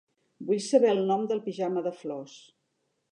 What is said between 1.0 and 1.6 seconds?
nom del